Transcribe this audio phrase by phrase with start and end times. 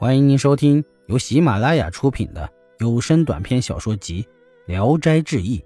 [0.00, 4.22] 欢迎您收听由喜马拉雅出品的有声短篇小说集
[4.64, 5.58] 《聊斋志异》，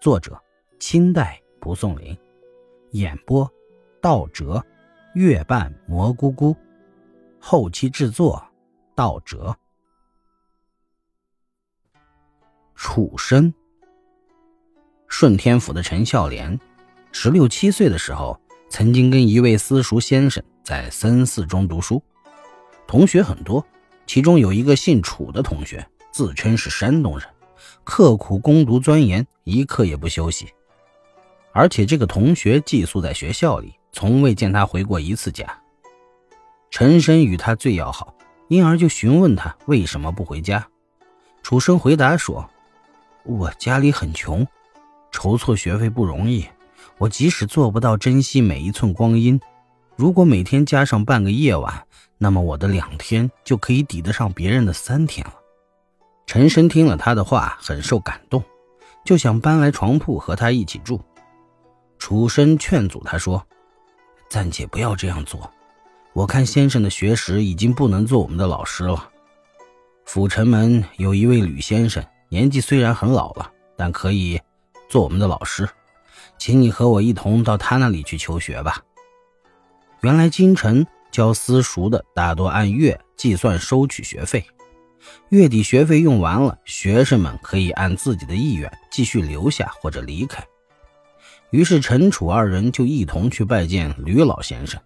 [0.00, 0.36] 作者
[0.80, 2.18] 清代蒲松龄，
[2.90, 3.48] 演播
[4.02, 4.60] 道哲、
[5.14, 6.56] 月半蘑菇菇，
[7.38, 8.44] 后期制作
[8.96, 9.56] 道哲。
[12.74, 13.54] 楚生，
[15.06, 16.58] 顺天府的陈孝廉，
[17.12, 18.36] 十六七岁的时候，
[18.68, 22.02] 曾经跟一位私塾先生在僧寺中读书。
[22.88, 23.64] 同学很多，
[24.06, 27.28] 其中有一个姓楚的同学，自称是山东人，
[27.84, 30.48] 刻苦攻读钻研，一刻也不休息。
[31.52, 35.46] 而且这个同学寄宿在学校里，从未见他回过一次家。
[36.70, 38.14] 陈深与他最要好，
[38.48, 40.66] 因而就询问他为什么不回家。
[41.42, 42.48] 楚生回答说
[43.24, 44.46] ：“我家里很穷，
[45.10, 46.46] 筹措学费不容易。
[46.96, 49.38] 我即使做不到珍惜每一寸光阴，
[49.94, 51.84] 如果每天加上半个夜晚。”
[52.18, 55.34] 那么我的两天就可以抵得上别人的三天了。
[56.26, 58.42] 陈生听了他的话，很受感动，
[59.04, 61.00] 就想搬来床铺和他一起住。
[61.96, 63.42] 楚生劝阻他说
[64.28, 65.50] ：“暂且不要这样做，
[66.12, 69.08] 我看先生的学识已经不能做我们的老师了。
[70.04, 74.40] 府城门有一位吕先生，年纪虽然很老了，但可以
[74.88, 75.68] 做我们的老师，
[76.36, 78.82] 请你和我一同到他那里去求学吧。”
[80.02, 80.84] 原来京城。
[81.10, 84.44] 教私塾的大多按月计算收取学费，
[85.30, 90.44] 月底学费用完了，学生们可以按自己的意愿继续留下或者离开。
[91.50, 94.80] 于是陈楚二人就一同去拜见吕老先生。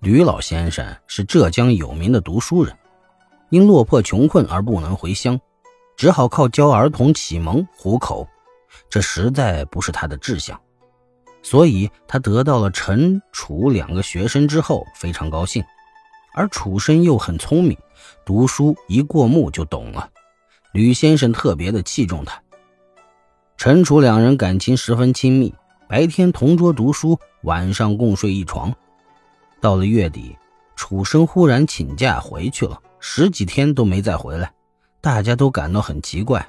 [0.00, 2.76] 吕老先生是浙江有名的读书人，
[3.50, 5.40] 因落魄穷困而不能回乡，
[5.96, 8.28] 只好靠教儿童启蒙糊口，
[8.88, 10.60] 这实在不是他的志向。
[11.46, 15.62] 所以他得到了陈楚两个学生之后，非常高兴。
[16.34, 17.78] 而楚生又很聪明，
[18.24, 20.10] 读书一过目就懂了。
[20.72, 22.42] 吕先生特别的器重他。
[23.56, 25.54] 陈楚两人感情十分亲密，
[25.88, 28.74] 白天同桌读书，晚上共睡一床。
[29.60, 30.36] 到了月底，
[30.74, 34.52] 楚生忽然请假回去了，十几天都没再回来，
[35.00, 36.44] 大家都感到很奇怪。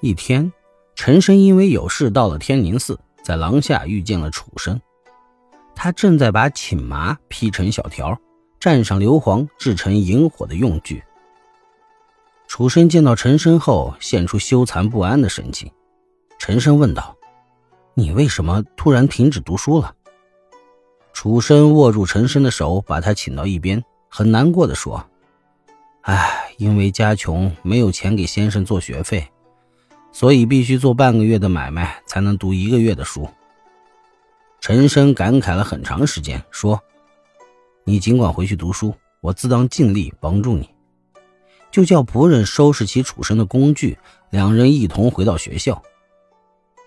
[0.00, 0.50] 一天，
[0.94, 2.98] 陈生因为有事到了天宁寺。
[3.24, 4.78] 在廊下遇见了楚生，
[5.74, 8.20] 他正在把寝麻劈成小条，
[8.60, 11.02] 蘸上硫磺制成引火的用具。
[12.46, 15.72] 楚生见到陈生后，现出羞惭不安的神情。
[16.38, 17.16] 陈生问道
[17.94, 19.94] ：“你为什么突然停止读书了？”
[21.14, 25.02] 楚生握住陈生的手，把他请到一边，很难过的说
[26.02, 29.26] ：“唉，因为家穷，没有钱给先生做学费。”
[30.14, 33.28] 所以必须做半个月的买卖，才能读一个月的书。
[34.60, 36.80] 陈生感慨了很长时间，说
[37.82, 40.70] ：“你尽管回去读书，我自当尽力帮助你。”
[41.72, 43.98] 就叫仆人收拾起楚生的工具，
[44.30, 45.82] 两人一同回到学校。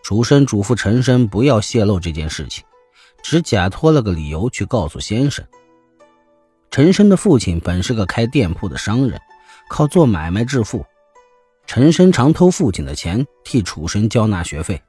[0.02, 2.64] 楚生嘱咐陈生不要泄露这件事情，
[3.22, 5.46] 只假托了个理由去告诉先生。
[6.72, 9.20] 陈生的父亲本是个开店铺的商人，
[9.68, 10.86] 靠做买卖致富。
[11.68, 14.82] 陈生常偷父亲的钱，替楚生交纳学费。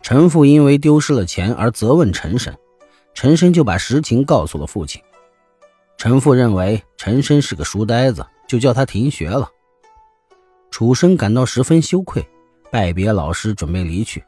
[0.00, 2.56] 陈父因为丢失了钱而责问陈生，
[3.14, 5.02] 陈生就把实情告诉了父亲。
[5.98, 9.48] 陈父认为陈生是个书呆子，就叫他停学了。
[10.70, 12.26] 楚生感到十分羞愧，
[12.70, 14.24] 拜别老师，准备离去。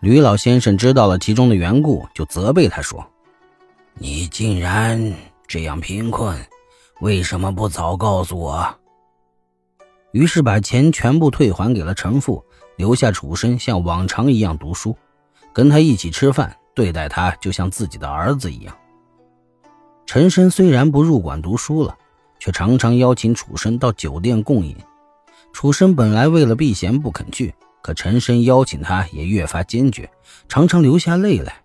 [0.00, 3.04] 吕老先生知道了其中的缘故，就责备他说
[3.98, 5.12] ：“你竟然
[5.46, 6.38] 这样贫困，
[7.00, 8.66] 为什么不早告诉我？”
[10.12, 12.42] 于是把钱全部退还给了陈父，
[12.76, 14.96] 留下楚生像往常一样读书，
[15.52, 18.74] 跟他一起吃饭，对待他就像自己的儿子一样。
[20.06, 21.94] 陈生虽然不入馆读书了，
[22.38, 24.74] 却常常邀请楚生到酒店共饮。
[25.52, 30.10] 楚生本来为了避嫌不肯去，可陈生邀请他也越发坚决，
[30.48, 31.62] 常常流下泪来。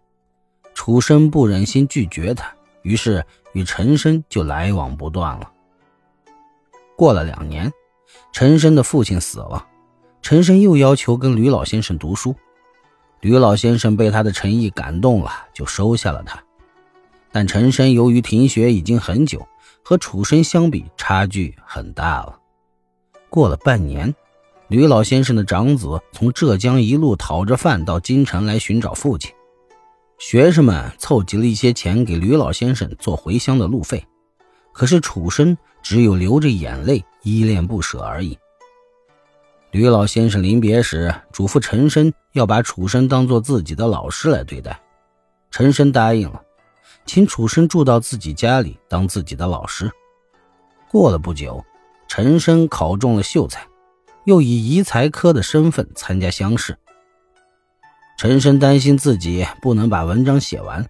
[0.73, 5.49] 楚生不忍心拒绝他，于是与陈生就来往不断了。
[6.97, 7.71] 过了两年。
[8.31, 9.65] 陈生的父亲死了，
[10.21, 12.35] 陈生又要求跟吕老先生读书，
[13.21, 16.41] 吕老先生被他的诚意感动了，就收下了他。
[17.31, 19.47] 但陈生由于停学已经很久，
[19.83, 22.37] 和楚生相比差距很大了。
[23.29, 24.13] 过了半年，
[24.67, 29.31] 吕老先生的长子从浙江一路讨着饭到京城来寻找父亲，
[30.19, 34.05] 学生们凑集了一些钱给吕老先生做回乡的路费。
[34.71, 38.35] 可是楚生只有流着眼泪，依恋不舍而已。
[39.71, 44.79] 吕老先生临别时嘱咐陈生要把楚生当做自己的老师来对待，
[45.51, 46.41] 陈生答应了，
[47.05, 49.91] 请楚生住到自己家里当自己的老师。
[50.89, 51.63] 过了不久，
[52.07, 53.67] 陈生考中了秀才，
[54.25, 56.77] 又以遗才科的身份参加乡试。
[58.17, 60.87] 陈生担心自己不能把文章写完，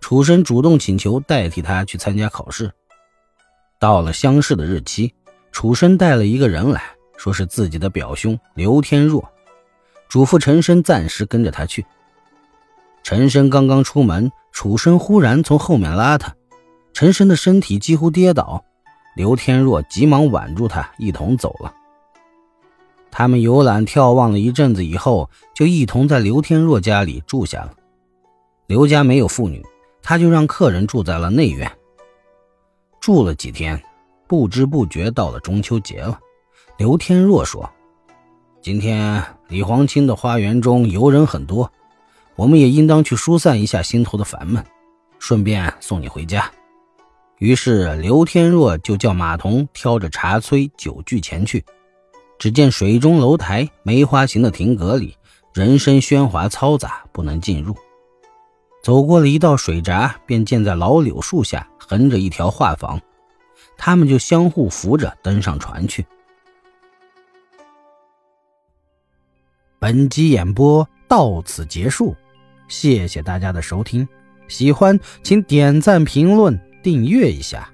[0.00, 2.72] 楚生主动请求代替他去参加考试。
[3.78, 5.12] 到了乡试的日期，
[5.52, 6.82] 楚生带了一个人来
[7.16, 9.28] 说是自己的表兄刘天若，
[10.08, 11.84] 嘱咐陈生暂时跟着他去。
[13.02, 16.34] 陈生刚刚出门，楚生忽然从后面拉他，
[16.92, 18.64] 陈生的身体几乎跌倒，
[19.14, 21.72] 刘天若急忙挽住他，一同走了。
[23.10, 27.72] 他们游览眺望了一阵子以后，就一同在刘天若家里住下了。
[28.66, 29.64] 刘家没有妇女，
[30.02, 31.70] 他就让客人住在了内院。
[33.06, 33.80] 住了几天，
[34.26, 36.18] 不知不觉到了中秋节了。
[36.76, 37.70] 刘天若说
[38.60, 41.70] ：“今天李皇清的花园中游人很多，
[42.34, 44.60] 我们也应当去疏散一下心头的烦闷，
[45.20, 46.50] 顺便送你回家。”
[47.38, 51.64] 于是刘天若就叫马童挑着茶炊酒具前去。
[52.40, 55.16] 只见水中楼台梅花形的亭阁里，
[55.54, 57.72] 人声喧哗嘈杂，不能进入。
[58.86, 63.00] 走过了一道水闸，便见在老柳树下横着一条画舫，
[63.76, 66.06] 他们就相互扶着登上船去。
[69.80, 72.14] 本集演播到此结束，
[72.68, 74.06] 谢谢大家的收听，
[74.46, 77.68] 喜欢请点赞、评论、订阅一下。